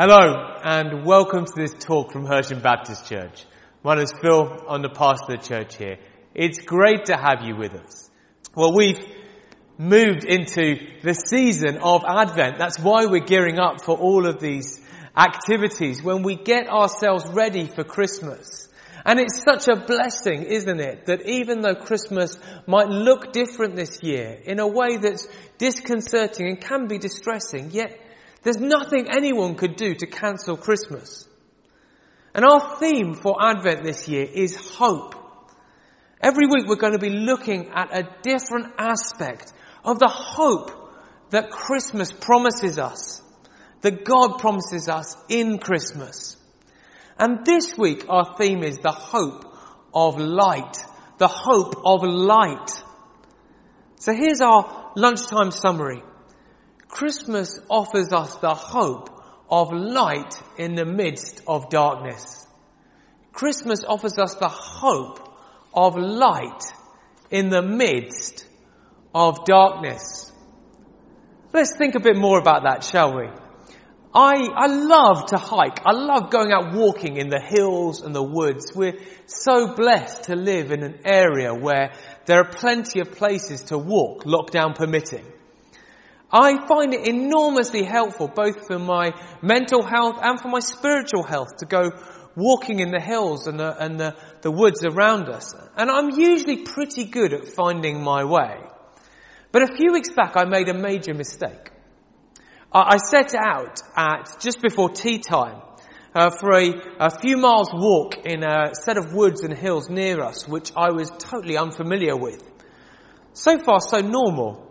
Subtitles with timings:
[0.00, 3.44] Hello and welcome to this talk from Hersham Baptist Church.
[3.82, 5.98] My name is Phil, I'm the pastor of the church here.
[6.36, 8.08] It's great to have you with us.
[8.54, 9.04] Well, we've
[9.76, 12.58] moved into the season of Advent.
[12.58, 14.80] That's why we're gearing up for all of these
[15.16, 18.68] activities when we get ourselves ready for Christmas.
[19.04, 24.00] And it's such a blessing, isn't it, that even though Christmas might look different this
[24.04, 25.26] year in a way that's
[25.58, 27.98] disconcerting and can be distressing, yet
[28.42, 31.26] there's nothing anyone could do to cancel Christmas.
[32.34, 35.14] And our theme for Advent this year is hope.
[36.20, 39.52] Every week we're going to be looking at a different aspect
[39.84, 40.70] of the hope
[41.30, 43.22] that Christmas promises us,
[43.80, 46.36] that God promises us in Christmas.
[47.18, 49.44] And this week our theme is the hope
[49.92, 50.76] of light,
[51.18, 52.82] the hope of light.
[53.96, 56.02] So here's our lunchtime summary.
[56.88, 59.10] Christmas offers us the hope
[59.50, 62.46] of light in the midst of darkness.
[63.32, 65.20] Christmas offers us the hope
[65.72, 66.64] of light
[67.30, 68.46] in the midst
[69.14, 70.32] of darkness.
[71.52, 73.28] Let's think a bit more about that, shall we?
[74.14, 75.80] I, I love to hike.
[75.84, 78.72] I love going out walking in the hills and the woods.
[78.74, 81.92] We're so blessed to live in an area where
[82.24, 85.24] there are plenty of places to walk, lockdown permitting.
[86.30, 91.56] I find it enormously helpful both for my mental health and for my spiritual health
[91.58, 91.90] to go
[92.36, 95.54] walking in the hills and the, and the, the woods around us.
[95.76, 98.58] And I'm usually pretty good at finding my way.
[99.50, 101.72] But a few weeks back I made a major mistake.
[102.70, 105.62] I set out at just before tea time
[106.14, 110.22] uh, for a, a, few miles walk in a set of woods and hills near
[110.22, 112.42] us, which I was totally unfamiliar with.
[113.32, 114.67] So far, so normal.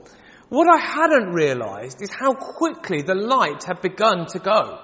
[0.49, 4.79] What I hadn't realized is how quickly the light had begun to go.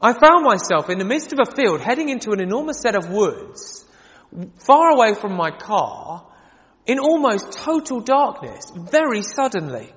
[0.00, 3.10] I found myself in the midst of a field heading into an enormous set of
[3.10, 3.84] woods,
[4.56, 6.26] far away from my car,
[6.86, 9.92] in almost total darkness, very suddenly.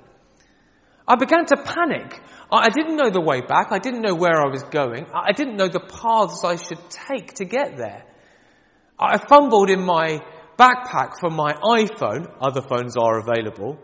[1.08, 2.22] I began to panic.
[2.52, 3.68] I didn't know the way back.
[3.72, 5.06] I didn't know where I was going.
[5.14, 8.04] I didn't know the paths I should take to get there.
[9.00, 10.22] I fumbled in my
[10.58, 12.28] backpack for my iPhone.
[12.42, 13.80] Other phones are available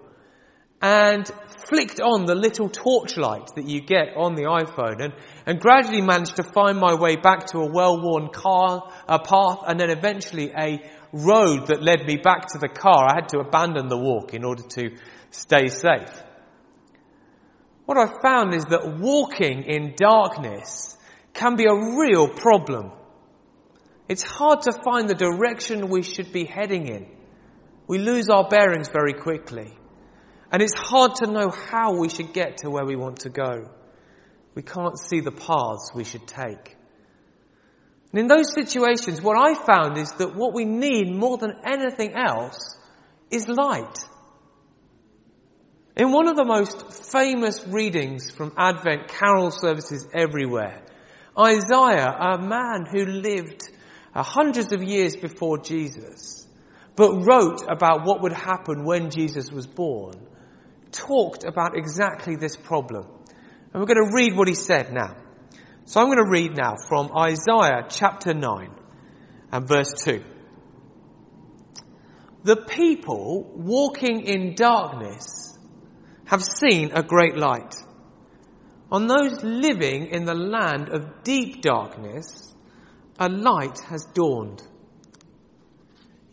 [0.83, 1.31] and
[1.69, 5.13] flicked on the little torchlight that you get on the iPhone and,
[5.45, 9.79] and gradually managed to find my way back to a well-worn car, a path and
[9.79, 10.83] then eventually a
[11.13, 13.07] road that led me back to the car.
[13.09, 14.97] I had to abandon the walk in order to
[15.31, 16.21] stay safe.
[17.85, 20.97] What I found is that walking in darkness
[21.33, 22.91] can be a real problem.
[24.09, 27.07] It's hard to find the direction we should be heading in.
[27.87, 29.73] We lose our bearings very quickly.
[30.53, 33.71] And it's hard to know how we should get to where we want to go.
[34.53, 36.77] We can't see the paths we should take.
[38.11, 42.13] And in those situations, what I found is that what we need more than anything
[42.13, 42.77] else
[43.31, 43.97] is light.
[45.97, 50.83] In one of the most famous readings from Advent carol services everywhere,
[51.37, 53.63] Isaiah, a man who lived
[54.13, 56.47] uh, hundreds of years before Jesus,
[56.95, 60.13] but wrote about what would happen when Jesus was born,
[60.93, 63.05] talked about exactly this problem.
[63.73, 65.15] And we're going to read what he said now.
[65.85, 68.69] So I'm going to read now from Isaiah chapter 9
[69.51, 70.23] and verse 2.
[72.43, 75.57] The people walking in darkness
[76.25, 77.75] have seen a great light.
[78.91, 82.53] On those living in the land of deep darkness,
[83.19, 84.61] a light has dawned.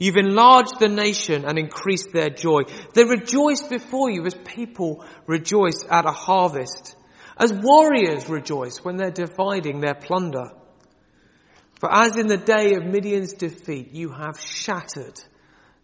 [0.01, 2.63] You've enlarged the nation and increased their joy.
[2.95, 6.97] They rejoice before you as people rejoice at a harvest,
[7.37, 10.53] as warriors rejoice when they're dividing their plunder.
[11.81, 15.21] For as in the day of Midian's defeat, you have shattered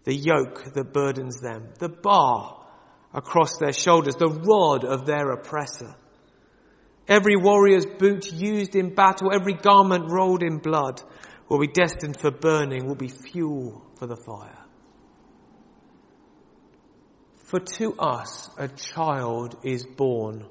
[0.04, 2.66] the yoke that burdens them, the bar
[3.12, 5.94] across their shoulders, the rod of their oppressor.
[7.06, 11.02] Every warrior's boot used in battle, every garment rolled in blood
[11.50, 14.58] will be destined for burning, will be fuel for the fire.
[17.46, 20.46] For to us a child is born.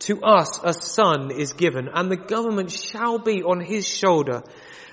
[0.00, 4.42] To us a son is given, and the government shall be on his shoulder,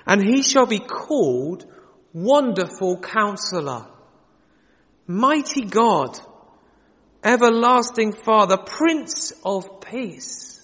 [0.08, 1.66] and he shall be called
[2.14, 3.88] Wonderful Counselor,
[5.08, 6.20] Mighty God,
[7.24, 10.58] Everlasting Father, Prince of Peace.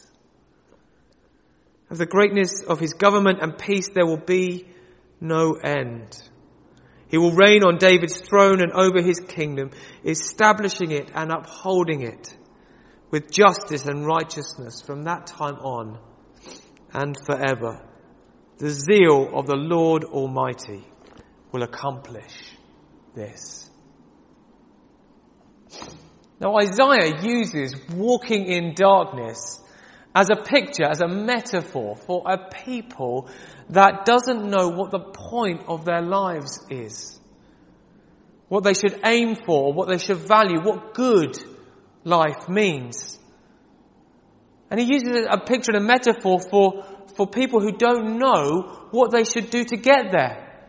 [1.90, 4.68] Of the greatness of his government and peace there will be
[5.22, 6.22] no end.
[7.10, 9.72] He will reign on David's throne and over his kingdom,
[10.04, 12.36] establishing it and upholding it
[13.12, 16.00] with justice and righteousness from that time on
[16.94, 17.82] and forever.
[18.58, 20.86] The zeal of the Lord Almighty
[21.52, 22.52] will accomplish
[23.16, 23.70] this.
[26.40, 29.62] Now Isaiah uses walking in darkness
[30.18, 33.30] as a picture, as a metaphor for a people
[33.70, 37.20] that doesn't know what the point of their lives is.
[38.48, 41.38] What they should aim for, what they should value, what good
[42.04, 43.20] life means.
[44.72, 46.84] And he uses a picture and a metaphor for,
[47.16, 50.68] for people who don't know what they should do to get there,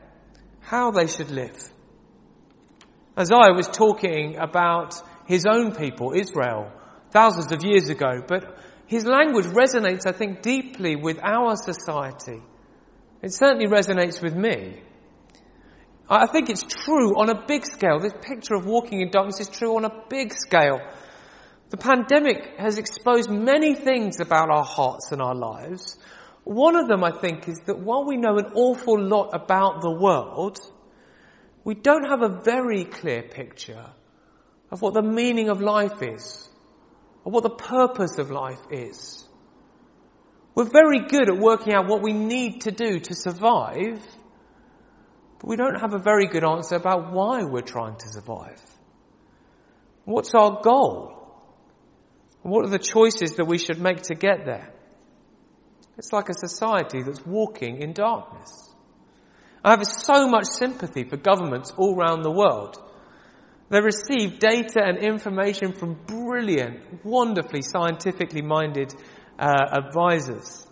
[0.61, 1.57] how they should live.
[3.19, 4.95] Isaiah was talking about
[5.27, 6.71] his own people, Israel,
[7.13, 12.43] thousands of years ago, but his language resonates, I think, deeply with our society.
[13.21, 14.81] It certainly resonates with me.
[16.09, 17.99] I think it's true on a big scale.
[17.99, 20.81] This picture of walking in darkness is true on a big scale.
[21.69, 25.99] The pandemic has exposed many things about our hearts and our lives.
[26.45, 29.91] One of them, I think, is that while we know an awful lot about the
[29.91, 30.59] world,
[31.63, 33.85] we don't have a very clear picture
[34.71, 36.48] of what the meaning of life is,
[37.33, 39.25] what the purpose of life is.
[40.55, 44.01] We're very good at working out what we need to do to survive,
[45.39, 48.61] but we don't have a very good answer about why we're trying to survive.
[50.05, 51.15] What's our goal?
[52.43, 54.73] What are the choices that we should make to get there?
[55.99, 58.73] It's like a society that's walking in darkness.
[59.65, 62.83] I have so much sympathy for governments all around the world.
[63.71, 68.95] They receive data and information from brilliant, wonderfully scientifically minded
[69.39, 70.67] uh, advisors.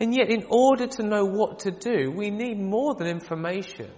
[0.00, 3.90] And yet, in order to know what to do, we need more than information.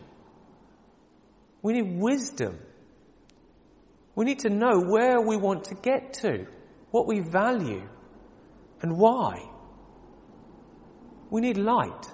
[1.62, 2.58] We need wisdom.
[4.14, 6.46] We need to know where we want to get to,
[6.90, 7.88] what we value,
[8.82, 9.48] and why.
[11.30, 12.06] We need light.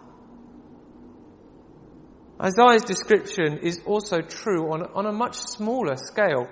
[2.40, 6.48] Isaiah's description is also true on, on a much smaller scale.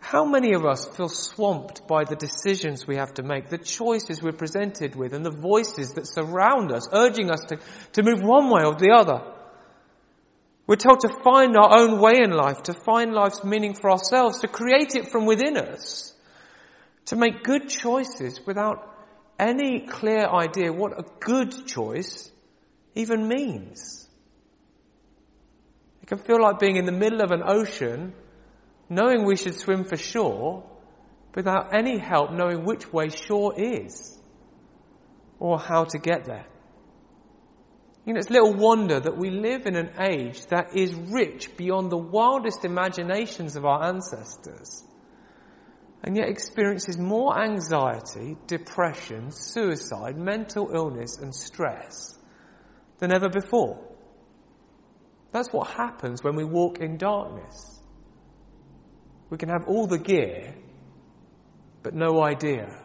[0.00, 4.22] How many of us feel swamped by the decisions we have to make, the choices
[4.22, 7.58] we're presented with, and the voices that surround us, urging us to,
[7.92, 9.22] to move one way or the other?
[10.66, 14.40] We're told to find our own way in life, to find life's meaning for ourselves,
[14.40, 16.14] to create it from within us,
[17.06, 18.88] to make good choices without
[19.38, 22.30] any clear idea what a good choice
[22.94, 24.01] even means.
[26.02, 28.12] It can feel like being in the middle of an ocean,
[28.88, 30.64] knowing we should swim for shore,
[31.34, 34.20] without any help knowing which way shore is,
[35.38, 36.46] or how to get there.
[38.04, 41.90] You know, it's little wonder that we live in an age that is rich beyond
[41.90, 44.82] the wildest imaginations of our ancestors,
[46.02, 52.18] and yet experiences more anxiety, depression, suicide, mental illness, and stress
[52.98, 53.91] than ever before.
[55.32, 57.80] That's what happens when we walk in darkness.
[59.30, 60.54] We can have all the gear,
[61.82, 62.82] but no idea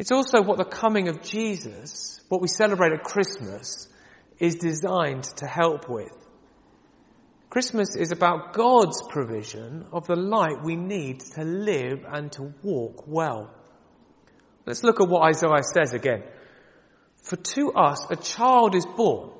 [0.00, 3.86] it's also what the coming of Jesus, what we celebrate at Christmas,
[4.38, 6.16] is designed to help with.
[7.50, 13.04] Christmas is about God's provision of the light we need to live and to walk
[13.06, 13.54] well.
[14.64, 16.22] Let's look at what Isaiah says again.
[17.16, 19.32] For to us a child is born,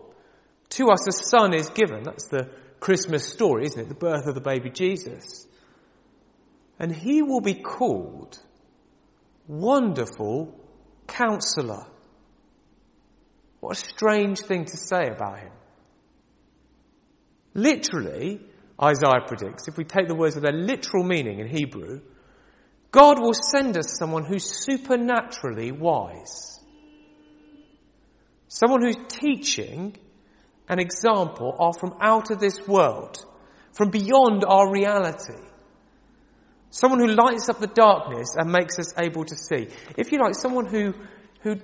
[0.70, 2.02] to us a son is given.
[2.04, 2.48] That's the
[2.78, 3.88] Christmas story, isn't it?
[3.88, 5.46] The birth of the baby Jesus.
[6.78, 8.38] And he will be called
[9.46, 10.58] Wonderful
[11.06, 11.86] Counselor.
[13.60, 15.52] What a strange thing to say about him.
[17.52, 18.40] Literally,
[18.82, 22.00] Isaiah predicts, if we take the words of their literal meaning in Hebrew,
[22.90, 26.58] God will send us someone who's supernaturally wise.
[28.48, 29.96] Someone whose teaching
[30.70, 33.18] and example are from out of this world,
[33.72, 35.42] from beyond our reality.
[36.70, 39.66] Someone who lights up the darkness and makes us able to see.
[39.98, 40.94] If you like, someone who,
[41.40, 41.56] who,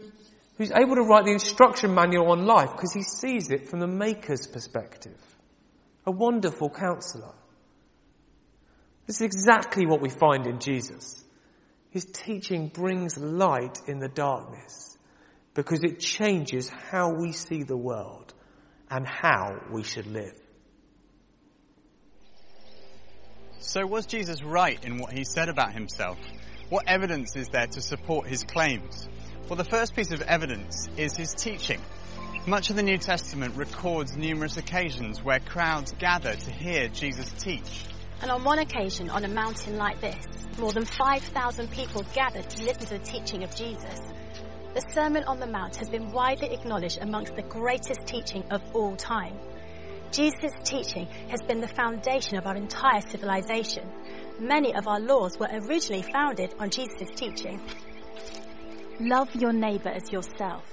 [0.58, 3.86] who's able to write the instruction manual on life because he sees it from the
[3.86, 5.16] maker's perspective.
[6.04, 7.32] A wonderful counselor.
[9.06, 11.22] This is exactly what we find in Jesus.
[11.90, 14.98] His teaching brings light in the darkness
[15.54, 18.34] because it changes how we see the world
[18.90, 20.34] and how we should live.
[23.58, 26.18] So was Jesus right in what he said about himself?
[26.68, 29.08] What evidence is there to support his claims?
[29.48, 31.80] Well, the first piece of evidence is his teaching.
[32.46, 37.86] Much of the New Testament records numerous occasions where crowds gather to hear Jesus teach.
[38.22, 42.64] And on one occasion, on a mountain like this, more than 5,000 people gathered to
[42.64, 44.00] listen to the teaching of Jesus.
[44.76, 48.94] The Sermon on the Mount has been widely acknowledged amongst the greatest teaching of all
[48.94, 49.38] time.
[50.12, 53.90] Jesus' teaching has been the foundation of our entire civilization.
[54.38, 57.58] Many of our laws were originally founded on Jesus' teaching.
[59.00, 60.70] Love your neighbor as yourself.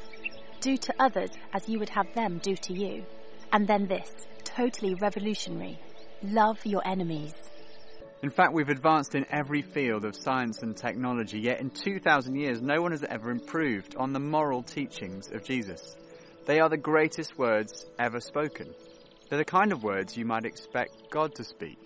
[0.60, 3.06] Do to others as you would have them do to you.
[3.54, 4.12] And then this,
[4.44, 5.80] totally revolutionary.
[6.22, 7.36] Love your enemies.
[8.24, 12.62] In fact, we've advanced in every field of science and technology, yet in 2,000 years,
[12.62, 15.98] no one has ever improved on the moral teachings of Jesus.
[16.46, 18.74] They are the greatest words ever spoken.
[19.28, 21.78] They're the kind of words you might expect God to speak.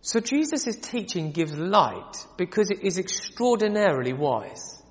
[0.00, 4.82] So Jesus' teaching gives light because it is extraordinarily wise.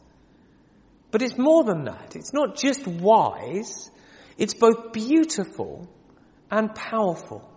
[1.10, 2.16] But it's more than that.
[2.16, 3.90] It's not just wise,
[4.38, 5.90] it's both beautiful
[6.52, 7.50] and powerful.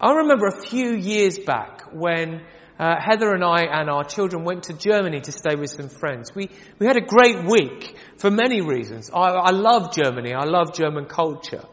[0.00, 2.40] I remember a few years back when
[2.78, 6.34] uh, Heather and I and our children went to Germany to stay with some friends.
[6.34, 9.10] We, we had a great week for many reasons.
[9.12, 10.32] I, I love Germany.
[10.32, 11.64] I love German culture.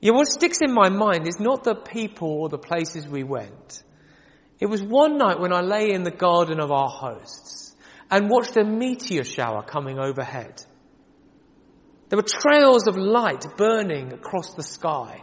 [0.00, 3.84] Yeah, what sticks in my mind is not the people or the places we went.
[4.58, 7.76] It was one night when I lay in the garden of our hosts
[8.10, 10.64] and watched a meteor shower coming overhead.
[12.08, 15.22] There were trails of light burning across the sky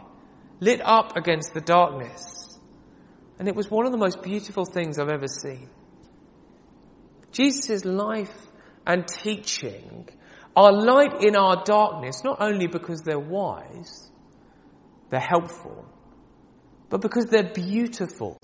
[0.60, 2.58] lit up against the darkness.
[3.38, 5.68] And it was one of the most beautiful things I've ever seen.
[7.32, 8.34] Jesus' life
[8.86, 10.08] and teaching
[10.56, 14.08] are light in our darkness, not only because they're wise,
[15.10, 15.84] they're helpful,
[16.88, 18.38] but because they're beautiful.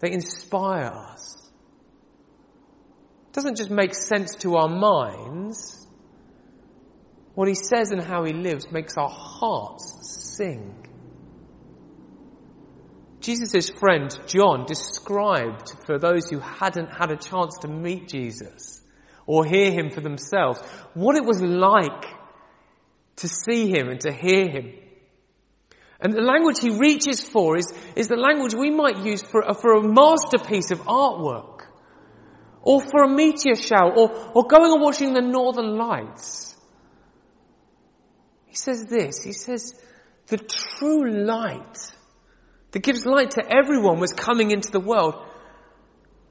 [0.00, 1.50] They inspire us.
[3.28, 5.86] It doesn't just make sense to our minds.
[7.34, 10.79] What he says and how he lives makes our hearts sing.
[13.20, 18.80] Jesus' friend John described for those who hadn't had a chance to meet Jesus
[19.26, 20.60] or hear him for themselves
[20.94, 22.04] what it was like
[23.16, 24.72] to see him and to hear him.
[26.00, 29.74] And the language he reaches for is, is the language we might use for, for
[29.74, 31.66] a masterpiece of artwork
[32.62, 36.56] or for a meteor shower or, or going and watching the northern lights.
[38.46, 39.74] He says this, he says,
[40.26, 41.76] the true light
[42.72, 45.14] that gives light to everyone was coming into the world.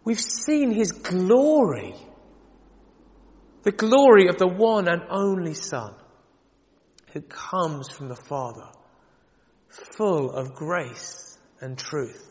[0.04, 1.96] We've seen his glory.
[3.64, 5.94] The glory of the one and only Son
[7.14, 8.68] who comes from the Father,
[9.68, 12.26] full of grace and truth.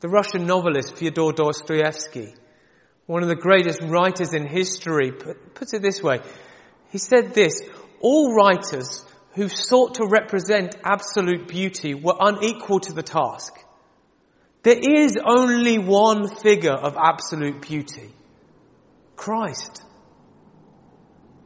[0.00, 2.34] The Russian novelist Fyodor Dostoevsky,
[3.06, 6.20] one of the greatest writers in history, puts it this way.
[6.90, 7.62] He said this,
[8.00, 13.54] all writers who sought to represent absolute beauty were unequal to the task.
[14.62, 18.10] There is only one figure of absolute beauty.
[19.16, 19.82] Christ.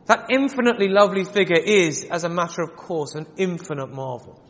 [0.07, 4.41] That infinitely lovely figure is, as a matter of course, an infinite marvel.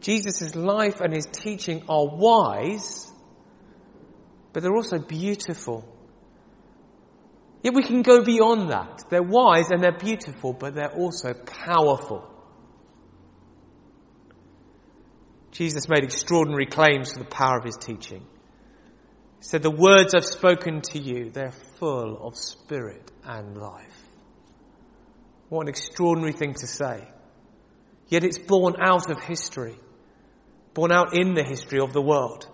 [0.00, 3.10] Jesus' life and his teaching are wise,
[4.52, 5.95] but they're also beautiful
[7.66, 9.06] Yet we can go beyond that.
[9.10, 12.24] They're wise and they're beautiful, but they're also powerful.
[15.50, 18.20] Jesus made extraordinary claims for the power of his teaching.
[18.20, 24.00] He said, the words I've spoken to you, they're full of spirit and life.
[25.48, 27.08] What an extraordinary thing to say.
[28.06, 29.74] Yet it's born out of history,
[30.72, 32.48] born out in the history of the world.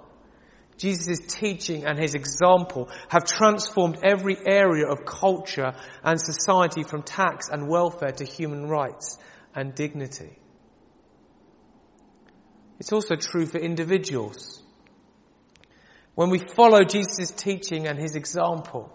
[0.82, 7.48] Jesus' teaching and his example have transformed every area of culture and society from tax
[7.48, 9.16] and welfare to human rights
[9.54, 10.36] and dignity.
[12.80, 14.60] It's also true for individuals.
[16.16, 18.92] When we follow Jesus' teaching and his example,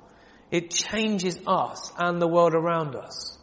[0.51, 3.36] it changes us and the world around us.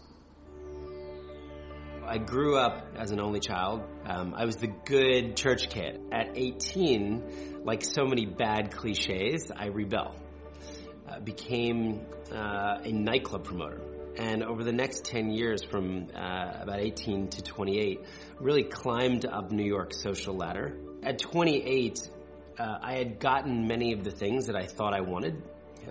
[2.07, 3.83] I grew up as an only child.
[4.05, 6.01] Um, I was the good church kid.
[6.13, 10.15] At 18, like so many bad cliches, I rebel.
[11.09, 13.81] Uh, became uh, a nightclub promoter.
[14.17, 18.01] And over the next 10 years, from uh, about 18 to 28,
[18.39, 20.77] really climbed up New York's social ladder.
[21.03, 22.09] At 28,
[22.59, 25.43] uh, I had gotten many of the things that I thought I wanted.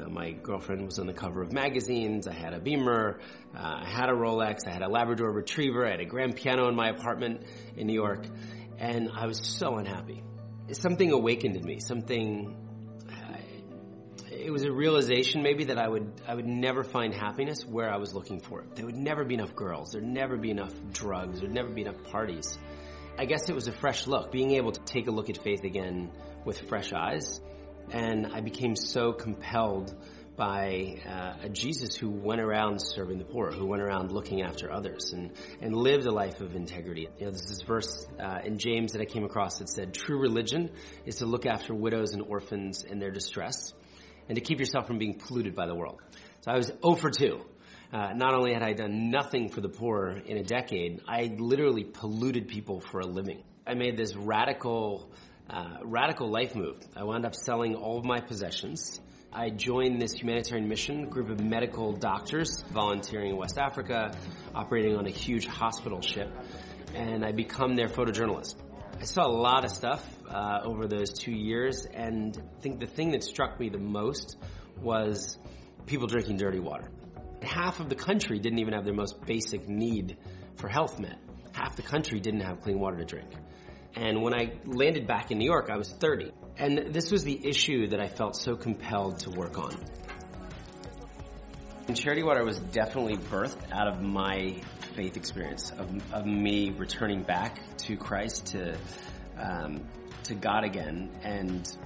[0.10, 2.28] My girlfriend was on the cover of magazines.
[2.28, 3.20] I had a Beamer.
[3.56, 4.68] Uh, I had a Rolex.
[4.68, 5.86] I had a Labrador Retriever.
[5.86, 7.44] I had a grand piano in my apartment
[7.76, 8.26] in New York.
[8.80, 10.24] And I was so unhappy
[10.72, 11.80] something awakened in me.
[11.80, 12.56] Something,
[13.10, 13.38] uh,
[14.32, 17.98] it was a realization maybe that I would I would never find happiness where I
[17.98, 18.76] was looking for it.
[18.76, 19.92] There would never be enough girls.
[19.92, 21.40] There'd never be enough drugs.
[21.40, 22.58] There'd never be enough parties.
[23.18, 25.64] I guess it was a fresh look, being able to take a look at faith
[25.64, 26.12] again
[26.46, 27.40] with fresh eyes.
[27.92, 29.94] And I became so compelled
[30.36, 34.72] by uh, a Jesus who went around serving the poor, who went around looking after
[34.72, 37.08] others, and, and lived a life of integrity.
[37.20, 40.20] You know, there's this verse uh, in James that I came across that said, "True
[40.20, 40.72] religion
[41.06, 43.74] is to look after widows and orphans in their distress,
[44.28, 46.02] and to keep yourself from being polluted by the world."
[46.42, 47.40] So I was 0 for 2.
[47.94, 51.84] Uh, not only had I done nothing for the poor in a decade, I literally
[51.84, 53.44] polluted people for a living.
[53.68, 55.12] I made this radical,
[55.50, 56.78] uh, radical life move.
[56.96, 59.00] I wound up selling all of my possessions.
[59.32, 64.16] I joined this humanitarian mission group of medical doctors volunteering in West Africa,
[64.54, 66.32] operating on a huge hospital ship,
[66.94, 68.56] and I become their photojournalist.
[69.00, 72.86] I saw a lot of stuff uh, over those two years, and I think the
[72.86, 74.38] thing that struck me the most
[74.82, 75.38] was
[75.88, 76.90] people drinking dirty water.
[77.42, 80.18] Half of the country didn't even have their most basic need
[80.56, 81.18] for health met.
[81.54, 83.30] Half the country didn't have clean water to drink.
[83.96, 86.32] And when I landed back in New York, I was 30.
[86.58, 89.76] And this was the issue that I felt so compelled to work on.
[91.88, 94.62] And Charity Water was definitely birthed out of my
[94.96, 98.78] faith experience of, of me returning back to Christ, to
[99.38, 99.82] um,
[100.24, 101.78] to God again, and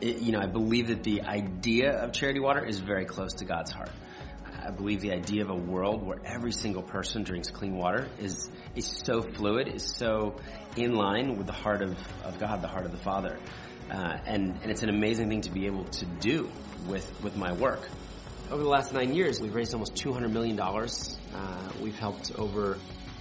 [0.00, 3.44] it, you know I believe that the idea of Charity Water is very close to
[3.44, 3.90] God's heart.
[4.64, 8.48] I believe the idea of a world where every single person drinks clean water is
[8.76, 10.36] is so fluid, is so
[10.76, 13.38] in line with the heart of, of God, the heart of the Father.
[13.90, 16.50] Uh, and, and it's an amazing thing to be able to do
[16.86, 17.88] with, with my work.
[18.50, 20.58] Over the last nine years, we've raised almost $200 million.
[20.58, 22.78] Uh, we've helped over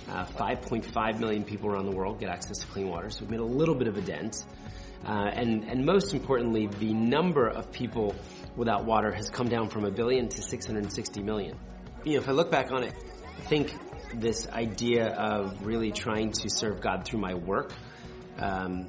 [0.10, 3.10] uh, 5.5 million people around the world get access to clean water.
[3.10, 4.46] So we've made a little bit of a dent.
[5.06, 8.16] Uh, and, and most importantly, the number of people
[8.56, 11.58] without water has come down from a billion to 660 million.
[12.04, 12.94] You know, if I look back on it,
[13.50, 13.74] think
[14.14, 17.74] this idea of really trying to serve God through my work,
[18.38, 18.88] um,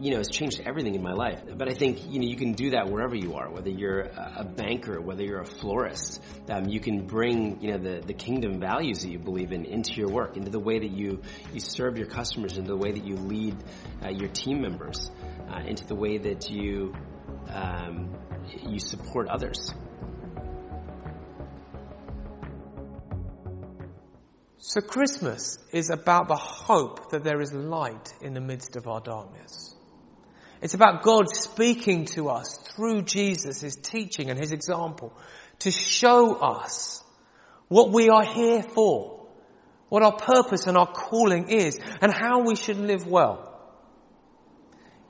[0.00, 1.40] you know, has changed everything in my life.
[1.56, 4.44] But I think, you know, you can do that wherever you are, whether you're a
[4.44, 6.20] banker, whether you're a florist.
[6.48, 9.94] Um, you can bring, you know, the, the kingdom values that you believe in into
[9.94, 13.04] your work, into the way that you, you serve your customers, into the way that
[13.04, 13.56] you lead
[14.04, 15.10] uh, your team members,
[15.48, 16.92] uh, into the way that you,
[17.48, 18.12] um,
[18.68, 19.72] you support others.
[24.66, 28.98] So Christmas is about the hope that there is light in the midst of our
[28.98, 29.74] darkness.
[30.62, 35.12] It's about God speaking to us through Jesus, His teaching and His example
[35.58, 37.04] to show us
[37.68, 39.26] what we are here for,
[39.90, 43.54] what our purpose and our calling is, and how we should live well.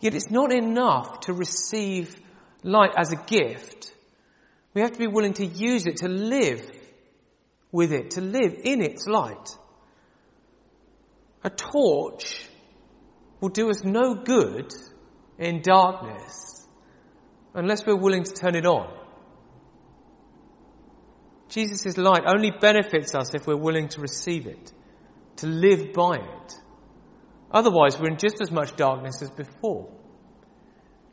[0.01, 2.21] Yet it's not enough to receive
[2.65, 3.95] light as a gift.
[4.75, 6.74] We have to be willing to use it to live
[7.75, 9.57] with it, to live in its light.
[11.43, 12.49] A torch
[13.41, 14.73] will do us no good
[15.41, 16.69] in darkness
[17.53, 18.97] unless we're willing to turn it on.
[21.49, 24.73] Jesus' light only benefits us if we're willing to receive it,
[25.37, 26.55] to live by it.
[27.51, 29.89] Otherwise, we're in just as much darkness as before.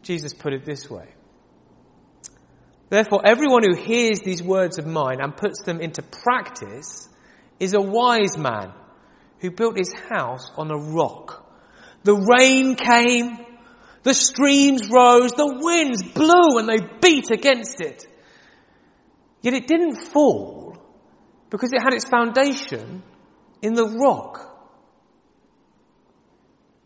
[0.04, 1.08] Jesus put it this way.
[2.92, 7.08] Therefore, everyone who hears these words of mine and puts them into practice
[7.58, 8.74] is a wise man
[9.40, 11.42] who built his house on a rock.
[12.04, 13.46] The rain came,
[14.04, 18.06] the streams rose, the winds blew and they beat against it.
[19.42, 20.76] Yet it didn't fall
[21.50, 23.04] because it had its foundation
[23.62, 24.50] in the rock.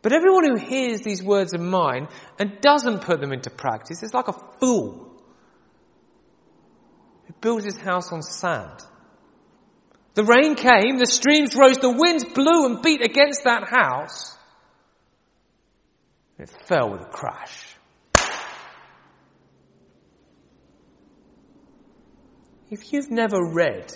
[0.04, 4.14] But everyone who hears these words of mine and doesn't put them into practice is
[4.14, 5.14] like a fool
[7.42, 8.84] built his house on sand.
[10.16, 14.38] The rain came, the streams rose, the winds blew and beat against that house.
[16.38, 17.76] It fell with a crash.
[22.70, 23.94] If you've never read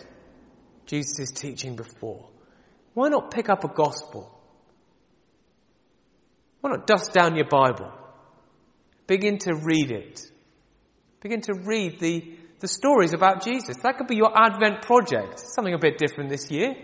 [0.86, 2.30] Jesus' teaching before,
[2.94, 4.40] why not pick up a gospel?
[6.62, 7.92] Why not dust down your Bible?
[9.08, 10.22] Begin to read it.
[11.22, 13.78] Begin to read the the stories about Jesus.
[13.84, 16.76] That could be your Advent project, something a bit different this year.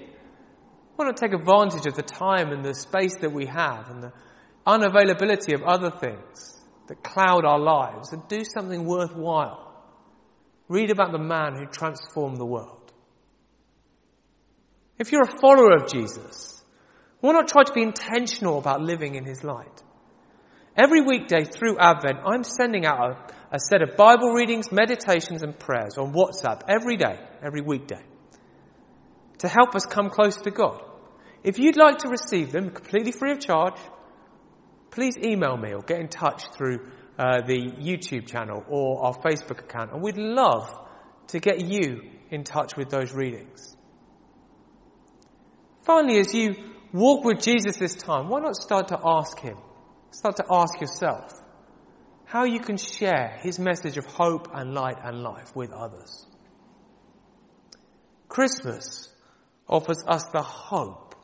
[0.96, 4.14] Why not take advantage of the time and the space that we have and the
[4.66, 9.74] unavailability of other things that cloud our lives and do something worthwhile?
[10.68, 12.92] Read about the man who transformed the world.
[14.98, 16.64] If you're a follower of Jesus,
[17.20, 19.84] why not try to be intentional about living in his light?
[20.78, 25.58] Every weekday through Advent, I'm sending out a, a set of Bible readings, meditations, and
[25.58, 28.02] prayers on WhatsApp every day, every weekday,
[29.38, 30.84] to help us come closer to God.
[31.44, 33.76] If you'd like to receive them completely free of charge,
[34.92, 39.60] please email me or get in touch through uh, the YouTube channel or our Facebook
[39.60, 40.70] account, and we'd love
[41.28, 43.78] to get you in touch with those readings.
[45.84, 46.56] Finally, as you
[46.92, 49.56] walk with Jesus this time, why not start to ask Him?
[50.16, 51.30] Start to ask yourself
[52.24, 56.26] how you can share His message of hope and light and life with others.
[58.30, 59.10] Christmas
[59.68, 61.16] offers us the hope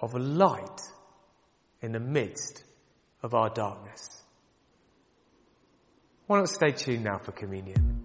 [0.00, 0.80] of a light
[1.82, 2.64] in the midst
[3.22, 4.22] of our darkness.
[6.28, 7.99] Why not stay tuned now for communion?